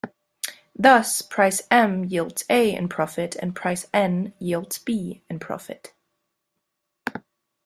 [0.75, 5.93] Thus price M yields A in profit and price N yields B in profit.